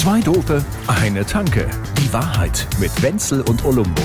[0.00, 1.68] Zwei Dope, eine Tanke.
[1.98, 4.00] Die Wahrheit mit Wenzel und Olumbo.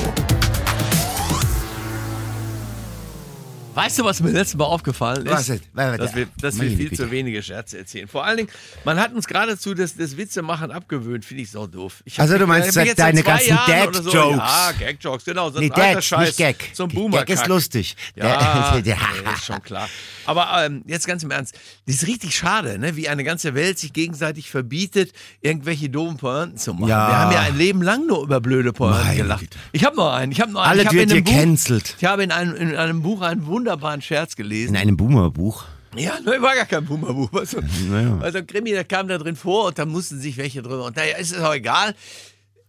[3.75, 5.31] Weißt du, was mir letztes Mal aufgefallen ist?
[5.31, 5.63] Was ist?
[5.75, 6.95] Dass wir, dass wir viel Güte.
[7.03, 8.07] zu wenige Scherze erzählen.
[8.07, 8.49] Vor allen Dingen,
[8.85, 11.25] man hat uns geradezu das, das Witzemachen abgewöhnt.
[11.25, 12.01] Finde ich so doof.
[12.05, 14.37] Ich hab Also du mich- meinst ich hab jetzt deine ganzen oder so- Dad-Jokes.
[14.37, 15.49] Ja, Gag-Jokes, genau.
[15.49, 16.27] So Nee, Dad, Scheiß.
[16.29, 16.71] nicht Gag.
[16.73, 17.95] So ein boomer Gag ist lustig.
[18.15, 18.91] Ja, nee,
[19.35, 19.89] ist schon klar.
[20.25, 21.55] Aber ähm, jetzt ganz im Ernst,
[21.85, 22.95] das ist richtig schade, ne?
[22.95, 25.11] wie eine ganze Welt sich gegenseitig verbietet,
[25.41, 26.87] irgendwelche doofen Pointen zu machen.
[26.87, 27.09] Ja.
[27.09, 29.57] Wir haben ja ein Leben lang nur über blöde Pointen gelacht.
[29.73, 30.31] Ich habe noch einen.
[30.31, 30.69] Ich habe noch einen.
[30.71, 31.83] Alle ich hab wird gecancelt.
[31.83, 34.75] Buch, Ich habe in einem, in einem Buch einen wunderbaren Scherz gelesen.
[34.75, 35.65] In einem Boomer-Buch.
[35.97, 37.29] Ja, ne, war gar kein Boomerbuch.
[37.39, 38.19] Also, Naja.
[38.21, 40.85] also Krimi, der kam da drin vor und da mussten sich welche drüber.
[40.85, 41.95] Und naja, ist es auch egal.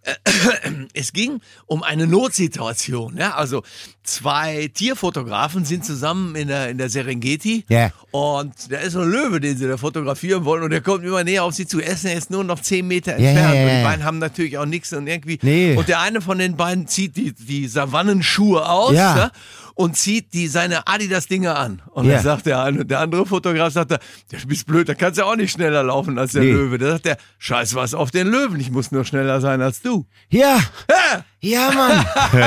[0.03, 0.15] Äh,
[0.95, 3.17] Es ging um eine Notsituation.
[3.19, 3.35] Ja?
[3.35, 3.63] Also
[4.05, 7.65] zwei Tierfotografen sind zusammen in der, in der Serengeti.
[7.69, 7.91] Ja.
[8.13, 10.63] Und da ist so ein Löwe, den sie da fotografieren wollen.
[10.63, 12.07] Und der kommt immer näher auf sie zu essen.
[12.07, 13.37] Er ist nur noch zehn Meter entfernt.
[13.37, 15.39] ja, ja, Und die beiden haben natürlich auch nichts und irgendwie.
[15.43, 15.75] Nee.
[15.77, 18.95] Und der eine von den beiden zieht die, die Savannenschuhe aus.
[18.95, 19.33] Ja.
[19.79, 21.83] Und zieht die seine Adidas-Dinger an.
[21.91, 22.15] Und Ja.
[22.15, 25.25] dann sagt der eine, der andere Fotograf sagt, er, du bist blöd, da kannst du
[25.25, 26.51] auch nicht schneller laufen als der Nee.
[26.53, 26.79] Löwe.
[26.79, 30.07] Da sagt er, scheiß was auf den Löwen, ich muss nur schneller sein als du.
[30.31, 30.59] Ja.
[30.91, 32.05] Ja, Ja, Mann.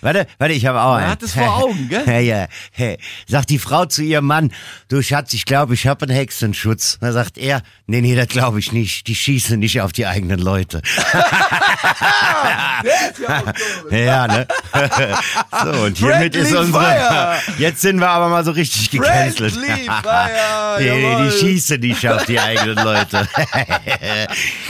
[0.00, 1.10] warte, warte, ich habe auch einen.
[1.10, 2.04] hat es vor Augen, gell?
[2.06, 2.46] Ja, ja.
[2.72, 2.96] Hey.
[3.26, 4.50] Sagt die Frau zu ihrem Mann,
[4.88, 6.96] du Schatz, ich glaube, ich habe einen Hexenschutz.
[7.02, 9.08] Da sagt er, nee, nee, das glaube ich nicht.
[9.08, 10.80] Die schießen nicht auf die eigenen Leute.
[13.90, 14.48] ja ne?
[15.62, 16.82] so, und hiermit Friendly ist unsere.
[16.82, 17.36] Fire.
[17.58, 19.52] Jetzt sind wir aber mal so richtig gecancelt.
[19.52, 23.28] Fire, nee, nee, die schießen nicht auf die eigenen Leute.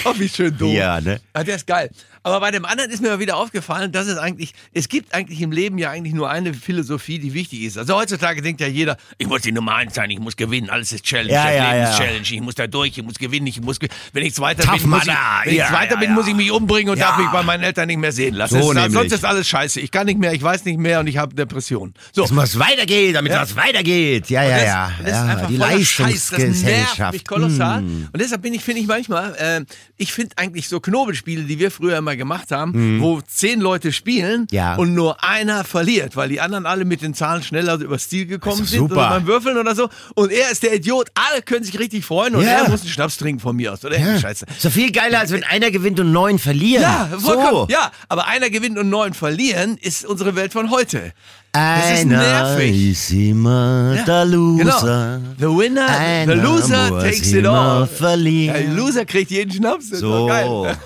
[0.05, 0.73] Oh, wie schön doof.
[0.73, 1.21] Ja, ne?
[1.33, 1.89] Ah, der ist geil.
[2.29, 5.41] Aber bei dem anderen ist mir mal wieder aufgefallen, dass es eigentlich, es gibt eigentlich
[5.41, 7.79] im Leben ja eigentlich nur eine Philosophie, die wichtig ist.
[7.79, 10.93] Also heutzutage denkt ja jeder, ich muss die Nummer eins sein, ich muss gewinnen, alles
[10.93, 11.91] ist Challenge, Ja, das ja, Leben ja.
[11.91, 13.79] ist Challenge, ich muss da durch, ich muss gewinnen, ich muss,
[14.13, 15.13] wenn ich Zweiter Tough bin, muss ich,
[15.45, 17.99] wenn ich Zweiter bin, muss ich mich umbringen und darf mich bei meinen Eltern nicht
[17.99, 18.61] mehr sehen lassen.
[18.63, 19.81] So das ist, sonst ist alles scheiße.
[19.81, 21.95] Ich kann nicht mehr, ich weiß nicht mehr und ich habe Depressionen.
[22.13, 22.25] So.
[22.25, 23.43] Es muss weitergehen, damit Ja.
[23.43, 24.31] es weitergeht.
[24.31, 24.93] Ja, ja, das, ja.
[25.03, 27.13] Das ja ist einfach die Scheiß, das nervt Leistungsgesellschaft.
[27.13, 27.79] mich kolossal.
[27.81, 28.09] Hm.
[28.13, 29.65] Und deshalb bin ich, finde ich manchmal, äh,
[29.97, 34.47] ich finde eigentlich so Knobelspiele, die wir früher immer gemacht haben, wo zehn Leute spielen.
[34.51, 34.75] Ja.
[34.77, 38.65] und nur einer verliert, weil die anderen alle mit den Zahlen schneller übers Ziel gekommen
[38.67, 38.95] sind super.
[38.95, 39.89] oder beim Würfeln oder so.
[40.15, 42.65] Und er ist der Idiot, alle können sich richtig freuen und Ja.
[42.65, 43.85] er muss einen Schnaps trinken von mir aus.
[43.85, 44.19] Oder Ja.
[44.19, 44.45] Scheiße.
[44.59, 46.83] So viel geiler, als wenn einer gewinnt und neun verlieren.
[46.83, 47.51] Ja, vollkommen.
[47.51, 47.69] So.
[47.71, 51.13] Ja, aber einer gewinnt und neun verlieren, ist unsere Welt von heute.
[51.51, 52.91] Das ist Einer nervig.
[52.93, 55.21] ist immer Ja, der Loser.
[55.39, 55.53] Genau.
[55.55, 57.87] The winner, Einer the loser takes it all.
[57.87, 58.55] verlieren.
[58.55, 59.91] Ja, der Loser kriegt jeden Schnaps.
[59.91, 60.27] Das So.
[60.27, 60.77] geil.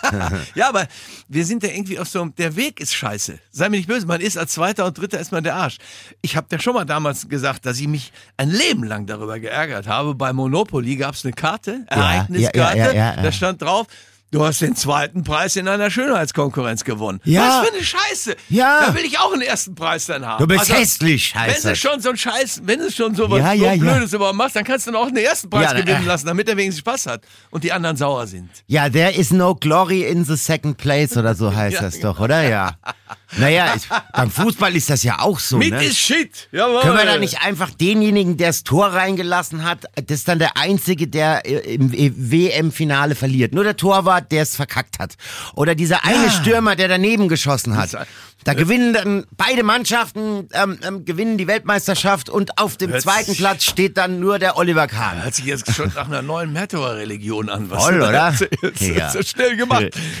[0.54, 0.86] ja, aber
[1.28, 3.38] wir sind da irgendwie auf so, der Weg ist scheiße.
[3.50, 5.78] Sei mir nicht böse, man ist als Zweiter und Dritter ist man der Arsch.
[6.22, 9.86] Ich habe ja schon mal damals gesagt, dass ich mich ein Leben lang darüber geärgert
[9.88, 10.14] habe.
[10.14, 13.22] Bei Monopoly gab es eine Karte, Ereigniskarte, ja, ja, ja, ja.
[13.22, 13.86] da stand drauf,
[14.32, 17.20] Du hast den zweiten Preis in einer Schönheitskonkurrenz gewonnen.
[17.24, 17.60] Ja.
[17.60, 18.36] Was für eine Scheiße.
[18.48, 18.86] Ja.
[18.86, 20.38] Da will ich auch einen ersten Preis dann haben.
[20.38, 23.40] Du bist hässlich, heißt Wenn du schon so ein Scheiß, wenn du schon so was
[23.40, 23.78] Ja, so ja, ja.
[23.94, 26.06] Blödes überhaupt machst, dann kannst du auch einen ersten Preis Ja, gewinnen äh.
[26.06, 28.48] lassen, damit er wenigstens Spaß hat und die anderen sauer sind.
[28.68, 32.18] Ja, there is no glory in the second place oder so heißt Ja, das doch,
[32.18, 32.42] oder?
[32.42, 32.76] Ja.
[33.38, 35.56] Naja, ich, beim Fußball ist das ja auch so.
[35.56, 35.84] Mit ne?
[35.84, 36.48] ist Shit.
[36.52, 36.82] Jawohl.
[36.82, 40.56] Können wir da nicht einfach denjenigen, der das Tor reingelassen hat, das ist dann der
[40.56, 43.54] Einzige, der äh, im WM-Finale verliert.
[43.54, 45.14] Nur der Torwart, der es verkackt hat.
[45.54, 47.96] Oder dieser eine Stürmer, der daneben geschossen hat.
[48.44, 53.26] Da gewinnen dann beide Mannschaften, ähm, ähm, gewinnen die Weltmeisterschaft und auf dem Hört zweiten
[53.30, 55.22] sich- Platz steht dann nur der Oliver Kahn.
[55.22, 57.70] Hört sich jetzt schon nach einer neuen Märtyrer-Religion an.
[57.70, 58.18] Was Toll, du da oder?
[58.62, 58.80] erzählst.
[58.82, 59.10] Ja.
[59.10, 59.90] So schnell gemacht.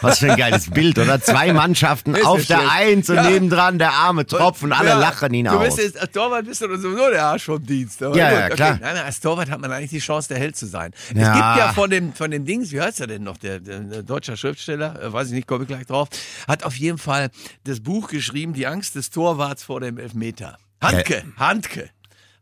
[0.00, 1.20] Was für ein geiles Bild, oder?
[1.20, 2.72] Zwei Mannschaften Ist auf nicht der schlecht.
[2.72, 3.30] Eins und Ja.
[3.30, 5.64] nebendran der arme Tropf und alle Ja, lachen ihn du aus.
[5.64, 8.02] Bist jetzt, als Torwart bist du doch sowieso der Arsch vom Dienst.
[8.02, 8.78] Aber Ja, gut, ja, klar.
[8.80, 10.92] Nein, nein, als Torwart hat man eigentlich die Chance, der Held zu sein.
[11.14, 11.32] Es Ja.
[11.32, 14.02] gibt ja von dem, von dem Dings, wie heißt er denn noch, der, der, der
[14.02, 16.08] deutsche Schriftsteller, äh, weiß ich nicht, komme ich gleich drauf,
[16.48, 17.30] hat auf jeden Fall
[17.64, 20.58] das Buch geschrieben, Die Angst des Torwarts vor dem Elfmeter.
[20.80, 21.90] Handke, Handke.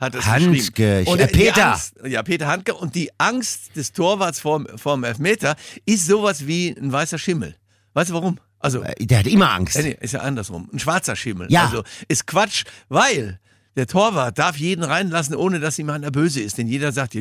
[0.00, 1.06] Hat das Handke, geschrieben.
[1.12, 1.72] Und äh, Peter.
[1.74, 2.74] Angst, ja, Peter Handke.
[2.74, 5.54] Und die Angst des Torwarts vorm, vorm Elfmeter
[5.86, 7.54] ist sowas wie ein weißer Schimmel.
[7.94, 8.38] Weißt du warum?
[8.58, 9.76] Also, Äh, Der hat immer Angst.
[9.78, 10.68] Nee, ist ja andersrum.
[10.72, 11.46] Ein schwarzer Schimmel.
[11.50, 11.66] Ja.
[11.66, 13.38] Also ist Quatsch, weil
[13.76, 16.58] der Torwart darf jeden reinlassen, ohne dass ihm einer böse ist.
[16.58, 17.16] Denn jeder sagt,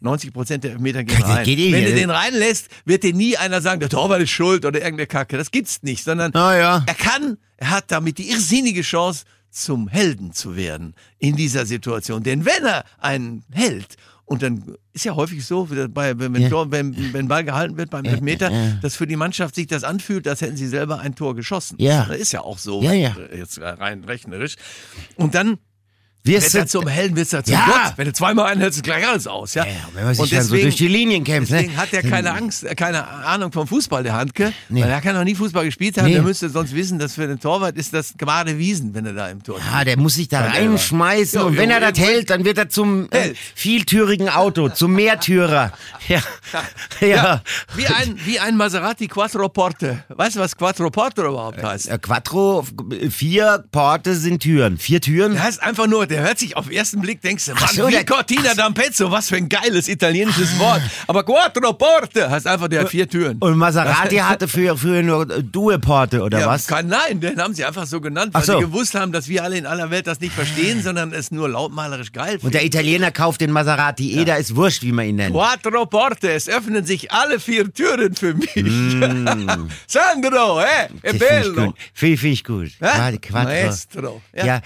[0.00, 1.44] 90 Prozent der Meter gehen rein.
[1.44, 4.64] geht eh Wenn du den reinlässt, wird dir nie einer sagen, der Torwart ist schuld
[4.64, 5.36] oder irgendeine Kacke.
[5.38, 6.84] Das gibt's nicht, sondern Ah, ja.
[6.86, 12.22] er kann, er hat damit die irrsinnige Chance, zum Helden zu werden in dieser Situation.
[12.22, 13.96] Denn wenn er einen hält
[14.26, 16.48] und dann ist ja häufig so, bei, wenn, Ja.
[16.50, 18.50] Tor, wenn, wenn Ball gehalten wird beim Elfmeter,
[18.82, 21.76] dass für die Mannschaft sich das anfühlt, als hätten sie selber ein Tor geschossen.
[21.78, 22.04] Ja.
[22.06, 23.16] Das ist ja auch so, Ja, ja.
[23.32, 24.56] äh, jetzt rein rechnerisch.
[25.16, 25.58] Und dann
[26.26, 26.70] wirst Wird er du...
[26.70, 27.64] zum Hellen, wird er zum Ja.
[27.66, 27.92] Gott.
[27.96, 29.54] Wenn du zweimal einhältst, ist gleich alles aus.
[29.54, 31.50] Ja, Ja, wenn man sich dann so durch die Linien kämpft.
[31.52, 31.58] Ne?
[31.58, 34.52] Deswegen hat er keine Angst, äh, keine Ahnung vom Fußball, der Handke.
[34.68, 34.82] Nee.
[34.82, 36.06] Weil er kann noch nie Fußball gespielt haben.
[36.06, 36.14] Nee.
[36.14, 39.28] Der müsste sonst wissen, dass für den Torwart ist das gerade Wiesen, wenn er da
[39.28, 41.90] im Tor Ja, der muss sich da Ja, reinschmeißen war- und Ja, wenn ja, er
[41.92, 45.72] das ja, hält, dann wird er zum äh, vieltürigen Auto, zum Mehrtürer.
[46.08, 46.22] Ja,
[47.00, 47.08] ja.
[47.08, 47.42] Ja,
[47.74, 50.04] wie ein, wie ein Maserati Quattroporte.
[50.08, 51.88] Weißt du, was Quattroporte überhaupt heißt?
[51.88, 52.64] Äh, Quattro,
[53.10, 54.78] vier Porte sind Türen.
[54.78, 55.32] Vier Türen?
[55.32, 57.86] Der heißt einfach nur, der hört sich auf den ersten Blick, denkst du, Mann, so,
[57.88, 60.82] wie der- Cortina d'Ampezzo, was für ein geiles italienisches Wort.
[61.06, 63.38] Aber Quattroporte heißt einfach, der hat vier Türen.
[63.38, 66.66] Und Maserati hatte früher, früher nur äh, Due-Porte oder Ja, was?
[66.66, 68.54] Kann, nein, den haben sie einfach so genannt, weil Ach so.
[68.58, 71.48] sie gewusst haben, dass wir alle in aller Welt das nicht verstehen, sondern es nur
[71.48, 72.52] lautmalerisch geil Und finden.
[72.52, 75.34] der Italiener kauft den Maserati eh, da ist wurscht, wie man ihn nennt.
[75.34, 78.54] Quattro Porte, es öffnen sich alle vier Türen für mich.
[78.56, 79.68] Mm.
[79.86, 81.66] Sandro, eh, è Das find ich bello.
[81.66, 81.76] gut.
[81.94, 82.70] Finde find ich gut.
[82.80, 82.86] Hä?
[82.86, 83.44] Quad- Quattro.
[83.48, 84.22] Maestro.
[84.34, 84.46] Ja.
[84.46, 84.60] Ja.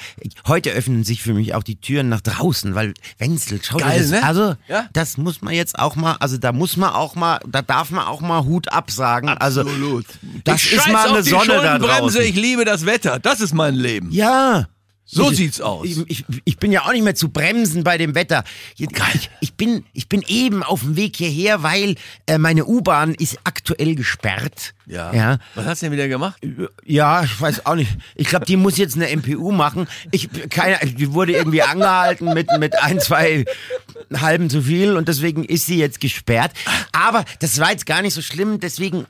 [0.47, 4.01] heute öffnen sich für mich auch die Türen nach draußen, weil Wenzel, schau Geil, dir
[4.03, 4.23] das, ne?
[4.27, 4.87] also Ja.
[4.93, 8.07] das muss man jetzt auch mal, also da muss man auch mal, da darf man
[8.07, 9.29] auch mal Hut absagen.
[9.31, 10.07] Also Absolut.
[10.45, 12.21] das ich ist mal eine Sonne da draußen.
[12.23, 13.19] ich liebe das Wetter.
[13.19, 14.11] Das ist mein Leben.
[14.11, 14.67] ja.
[15.13, 15.85] So Ich- sieht's aus.
[15.87, 18.45] Ich, ich, ich bin ja auch nicht mehr zu bremsen bei dem Wetter.
[18.77, 21.97] Ich, bin, ich bin eben auf dem Weg hierher, weil
[22.27, 24.75] äh, meine U-Bahn ist aktuell gesperrt.
[24.87, 25.13] Ja.
[25.13, 25.39] ja.
[25.57, 26.41] Was hast du denn wieder gemacht?
[26.85, 27.91] Ja, ich weiß auch nicht.
[28.15, 29.89] Ich glaube, die muss jetzt eine MPU machen.
[30.13, 33.45] Ich, keine, die wurde irgendwie angehalten mit, mit ein, zwei
[34.19, 36.53] halben zu viel und deswegen ist sie jetzt gesperrt.
[36.93, 38.59] Aber das war jetzt gar nicht so schlimm.
[38.61, 39.07] Deswegen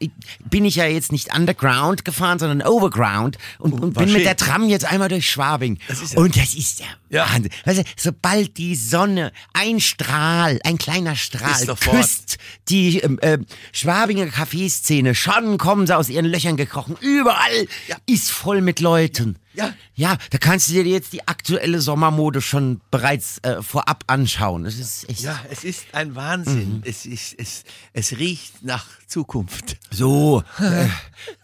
[0.50, 4.37] bin ich ja jetzt nicht underground gefahren, sondern overground und, und war bin mit der
[4.37, 5.79] Tram jetzt einmal durch Schwabing.
[5.88, 7.26] ist ja- und das ist ja, Ja.
[7.32, 7.50] Wahnsinn.
[7.64, 12.38] Weißt du, sobald die Sonne, ein Strahl, ein kleiner Strahl küsst
[12.69, 13.38] die ähm, äh,
[13.73, 16.96] Schwabinger Kaffeeszene, schon kommen sie aus ihren Löchern gekrochen.
[17.00, 17.96] Überall Ja.
[18.06, 19.37] ist voll mit Leuten.
[19.55, 19.73] Ja.
[20.00, 24.64] Ja, da kannst du dir jetzt die aktuelle Sommermode schon bereits äh, vorab anschauen.
[24.64, 26.76] Das ist echt Ja, es ist ein Wahnsinn.
[26.76, 26.82] Mhm.
[26.87, 29.76] Es, ist, es, es riecht nach Zukunft.
[29.91, 30.43] so.
[30.58, 30.87] äh,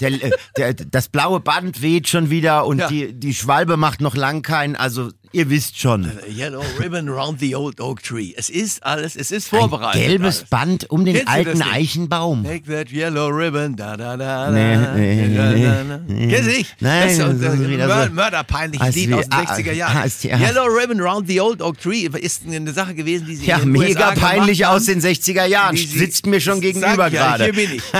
[0.01, 2.89] der, äh, der, das blaue Band weht schon wieder und Ja.
[2.89, 4.75] die, die Schwalbe macht noch lang kein.
[4.75, 6.05] Also ihr wisst schon.
[6.07, 8.33] A Yellow ribbon round the old oak tree.
[8.37, 10.03] Es ist alles, es ist Ein vorbereitet.
[10.03, 10.51] gelbes alles.
[10.51, 11.63] Band um den Kennst alten?
[11.63, 12.45] Eichenbaum.
[12.45, 14.51] Take that yellow ribbon, da da da da.
[14.51, 16.01] Nee, nee, da, nee, da, da.
[16.07, 16.29] nee.
[16.29, 16.77] Kennst du nicht?
[16.81, 19.71] Nein, das ist das ist ein wieder Mör so- mörderpeinliches Lied aus den ah, 60er
[19.71, 20.13] ah, Jahren.
[20.23, 23.59] ja- Yellow ribbon round the old oak tree ist eine Sache gewesen, die sie Ja,
[23.59, 25.77] mega USA peinlich aus den 60er Jahren.
[25.77, 27.45] Sitzt mir schon gegenüber ja, gerade.
[27.45, 27.83] Hier bin ich.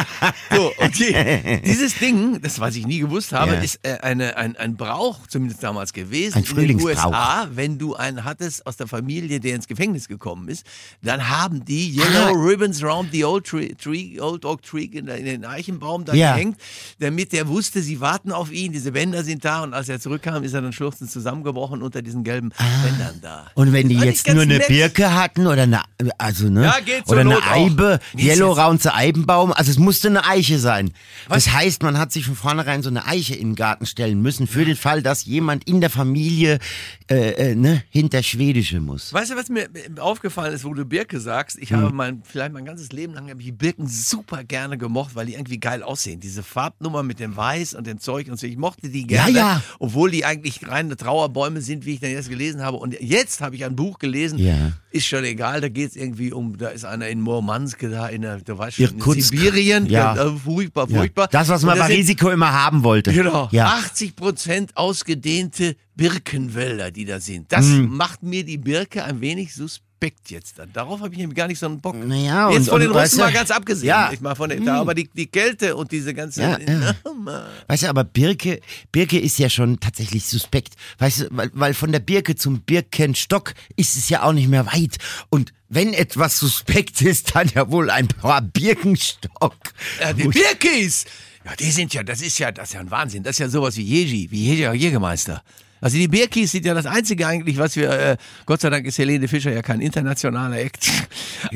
[0.55, 3.61] So, die, dieses Ding, das was ich nie gewusst habe, Ja.
[3.61, 7.13] ist äh, eine, ein, ein Brauch, zumindest damals gewesen, Ein in den Frühlingsbrauch.
[7.17, 10.65] USA, wenn du einen hattest aus der Familie, der ins Gefängnis gekommen ist,
[11.03, 12.31] dann haben die Yellow Ah.
[12.33, 16.33] Ribbons round the old tree, tree old oak tree in, in den Eichenbaum da Ja.
[16.35, 16.59] gehängt,
[16.99, 20.43] damit der wusste, sie warten auf ihn, diese Bänder sind da und als er zurückkam,
[20.45, 22.53] ist er dann schluchzend zusammengebrochen unter diesen gelben
[22.85, 23.45] Bändern da.
[23.47, 23.51] Ah.
[23.55, 24.69] Und wenn die jetzt nur eine nett.
[24.69, 25.83] Birke hatten oder eine,
[26.19, 26.77] also ne, Ja,
[27.07, 27.51] oder eine Not auch.
[27.53, 30.93] Eibe, ist Yellow jetzt- Raunze Eibenbaum, also es musste eine Eiche sein.
[31.29, 34.47] Das heißt, man hat sich von vornherein so eine Eiche in den Garten stellen müssen
[34.47, 36.59] für den Fall, dass jemand in der Familie
[37.09, 39.13] äh, äh, ne, hinter Schwedische muss.
[39.13, 39.69] Weißt du, was mir
[39.99, 41.57] aufgefallen ist, wo du Birke sagst?
[41.61, 41.77] Ich Hm.
[41.83, 45.27] habe mein, vielleicht mein ganzes Leben lang habe ich die Birken super gerne gemocht, weil
[45.27, 46.19] die irgendwie geil aussehen.
[46.21, 48.47] Diese Farbnummer mit dem Weiß und dem Zeug und so.
[48.47, 49.63] Ich mochte die gerne, ja.
[49.79, 52.77] obwohl die eigentlich reine Trauerbäume sind, wie ich dann jetzt gelesen habe.
[52.79, 54.73] Und jetzt habe ich ein Buch gelesen, Ja.
[54.97, 58.23] Ist schon egal, da geht es irgendwie um, da ist einer in Murmansk, da in
[58.23, 59.21] der, du weißt schon, in.
[59.23, 59.87] Sibirien.
[59.87, 60.15] Ja.
[60.17, 60.99] äh, furchtbar, Ja.
[60.99, 61.29] furchtbar.
[61.29, 63.13] Das, was man Und da bei Risiko immer haben wollte.
[63.13, 63.49] Genau.
[63.53, 63.67] Ja.
[63.85, 67.53] 80 Prozent ausgedehnte Birkenwälder, die da sind.
[67.53, 67.97] Das Hm.
[67.97, 69.86] macht mir die Birke ein wenig suspekt
[70.29, 70.59] jetzt.
[70.59, 70.73] Dann.
[70.73, 71.97] Darauf habe ich nämlich gar nicht so einen Bock.
[71.97, 73.89] Naja, jetzt und- von den Russen mal ganz abgesehen.
[73.89, 74.11] Ja.
[74.13, 76.43] Ich mal von den, da, aber die, die Kälte und diese ganze.
[76.43, 76.95] Ja, ja.
[77.69, 78.61] Weißt du, aber Birke,
[78.93, 80.75] Birke ist ja schon tatsächlich suspekt.
[80.99, 84.67] Weißt du, weil, weil von der Birke zum Birkenstock ist es ja auch nicht mehr
[84.67, 84.97] weit.
[85.31, 89.57] Und wenn etwas suspekt ist, dann ja wohl ein paar Birkenstock.
[90.01, 91.05] Ja, die Birkis!
[91.45, 93.23] Ja, die sind ja, das ist ja, das ist ja ein Wahnsinn.
[93.23, 95.43] Das ist ja sowas wie Jeji, wie Jäger, Jägermeister.
[95.81, 98.17] Also die Birkis sind ja das Einzige eigentlich, was wir, äh,
[98.47, 100.91] Gott sei Dank ist Helene Fischer ja kein internationaler Act.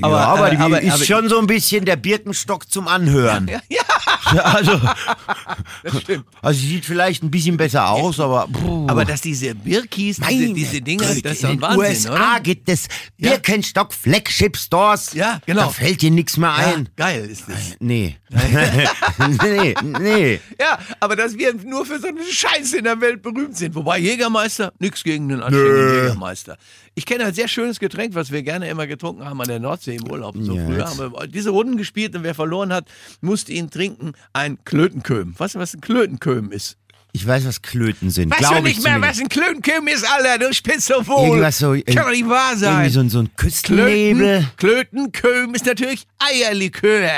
[0.02, 3.48] Aber, ja, aber, die aber, ist aber, schon so ein bisschen der Birkenstock zum Anhören.
[3.48, 4.72] Ja, Ja, also,
[5.82, 6.24] das stimmt.
[6.42, 8.46] also sie sieht vielleicht ein bisschen besser aus, aber.
[8.48, 8.86] Puh.
[8.88, 11.78] Aber dass diese Birkis, diese, Meine diese Dinger, Güte, das ist doch in ein den
[11.78, 12.40] Wahnsinn, USA oder?
[12.40, 12.86] gibt es
[13.16, 13.30] Ja.
[13.30, 15.12] Birkenstock Flagship Stores.
[15.14, 15.62] Ja, genau.
[15.62, 16.88] Da fällt dir nichts mehr Ja, ein.
[16.96, 17.76] geil ist das.
[17.80, 18.16] Nee.
[19.42, 20.40] nee, nee.
[20.60, 23.74] Ja, aber dass wir nur für so eine Scheiße in der Welt berühmt sind.
[23.74, 26.56] Wobei Jägermeister, nix gegen den anständigen Jägermeister.
[26.94, 29.96] Ich kenne ein sehr schönes Getränk, was wir gerne immer getrunken haben an der Nordsee
[29.96, 30.34] im Urlaub.
[30.38, 32.86] So Ja, früher haben wir diese Runden gespielt und wer verloren hat,
[33.20, 34.12] musste ihn trinken.
[34.32, 35.34] Ein Klötenköhm.
[35.38, 36.76] Weißt du, was ein Klötenköhm ist?
[37.12, 38.30] Ich weiß, was Klöten sind.
[38.30, 39.20] Weißt du nicht ich mehr, zumindest.
[39.20, 40.38] was ein Klötenkümm ist, Alter?
[40.46, 41.26] Du spinnst so wohl.
[41.28, 42.72] Irgendwas so, Kann doch nicht wahr sein.
[42.72, 44.46] Irgendwie so, ein- so ein Küstennebel.
[44.56, 47.08] Klöten, Klötenkümm ist natürlich Eierlikör.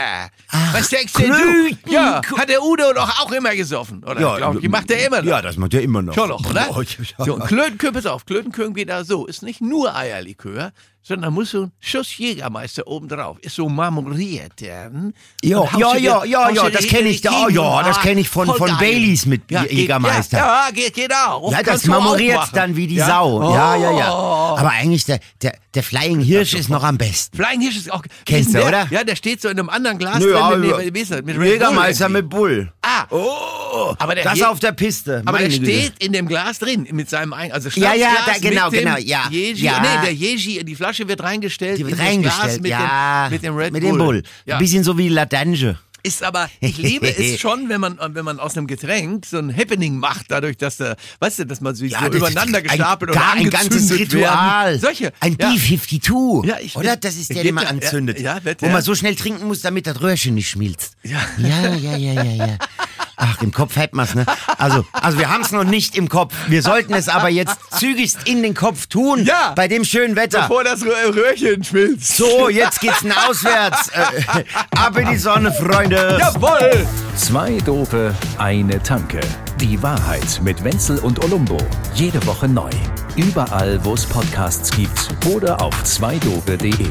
[0.50, 1.90] Ach, Was denkst denn du?
[1.90, 4.21] Ja, hat der Udo doch auch immer gesoffen, oder?
[4.21, 5.28] Ja, Glaub ich, macht er immer noch.
[5.28, 6.14] Ja, das macht er immer noch.
[6.14, 6.66] Schon noch, oder?
[6.71, 7.25] Oh, ja.
[7.25, 9.26] So, und pass auf, Klötenkümm geht da so.
[9.26, 13.37] Ist nicht nur Eierlikör, sondern muss so ein Schuss Jägermeister oben drauf.
[13.40, 14.61] Ist so marmoriert.
[14.61, 15.12] Ja, hm?
[15.42, 17.49] Ja, ja, ja, ja, ja, das hinter kenn ich da.
[17.49, 18.76] Ja, das kenn ich von- von.
[18.78, 20.38] Baileys mit ja, Jä- Jägermeister.
[20.38, 21.50] Ja, ja, geht, geht auch.
[21.52, 23.06] Ja, das marmoriert dann wie die ja?
[23.06, 23.52] Sau.
[23.54, 24.12] Ja, ja, ja.
[24.12, 24.56] Oh.
[24.59, 27.37] Aber eigentlich der, der, der Flying Hirsch ist noch am besten.
[27.37, 28.02] Flying Hirsch ist auch.
[28.25, 28.87] Kennst du, der, oder?
[28.92, 30.37] Ja, der steht so in einem anderen Glas Nö, drin.
[30.37, 32.72] aber- mit, mit, mit, mit Red Jägermeister Bull mit Bull.
[32.82, 35.22] Ah, Oh, aber der das Je- auf der Piste.
[35.25, 35.64] aber der Güte.
[35.64, 38.80] steht in dem Glas drin, mit seinem eigenen, also Ja, ja, Schnapsglas da- genau, mit
[38.80, 39.80] dem genau, ja, Jeji, ja.
[39.80, 41.78] Nee, der Jeji, die Flasche wird reingestellt.
[41.78, 43.25] Die wird in das Glas reingestellt, mit ja.
[43.28, 43.92] Dem, mit dem Red mit Bull.
[43.92, 44.22] dem Bull.
[44.44, 44.56] Ja.
[44.56, 45.78] Ein bisschen so wie Ladange.
[46.04, 49.56] Ist aber, ich liebe es schon, wenn man, wenn man aus einem Getränk so ein
[49.56, 53.12] Happening macht, dadurch, dass da, weißt du, dass man so, so das- übereinander ein- gestapelt
[53.12, 54.66] gar oder ein ganzes Ritual.
[54.66, 54.80] Werden.
[54.80, 55.12] Solche.
[55.21, 55.50] Ein ja.
[55.50, 56.47] B-52.
[56.47, 56.97] Ja, ich- oder?
[56.97, 58.18] Das ist der, den man ja- anzündet.
[58.21, 58.73] ja, ja, wird wo ja.
[58.73, 60.97] man so schnell trinken muss, damit das Röhrchen nicht schmilzt.
[61.04, 61.21] Ja.
[61.38, 62.59] Ja, ja, ja, ja, ja.
[63.25, 64.26] Ach, im Kopf hat man's, ne?
[64.59, 66.35] Also, also wir haben's noch nicht im Kopf.
[66.49, 69.25] Wir sollten es aber jetzt zügigst in den Kopf tun.
[69.25, 69.52] Ja.
[69.55, 70.41] Bei dem schönen Wetter.
[70.43, 72.17] Bevor das Rö- Röhrchen schmilzt.
[72.17, 73.91] So, jetzt geht's nach auswärts.
[73.91, 74.45] Äh,
[74.76, 76.17] ab in die Sonne, Freunde.
[76.19, 76.85] Jawohl!
[77.14, 79.21] Zwei Dope, eine Tanke.
[79.61, 81.59] Die Wahrheit mit Wenzel und Olumbo.
[81.95, 82.71] Jede Woche neu.
[83.14, 86.88] Überall, wo es Podcasts gibt oder auf zweidope.de.